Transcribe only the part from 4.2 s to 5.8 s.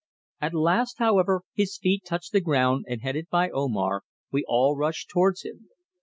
we all rushed towards him.